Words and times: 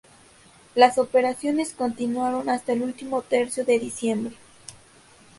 Las 0.73 0.97
operaciones 0.97 1.73
continuaron 1.75 2.49
hasta 2.49 2.73
el 2.73 2.81
último 2.81 3.21
tercio 3.21 3.65
de 3.65 3.77
diciembre. 3.77 4.35